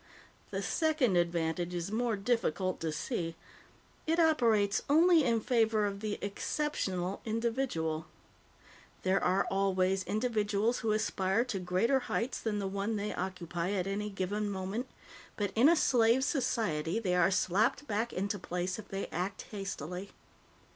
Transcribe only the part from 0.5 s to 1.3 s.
second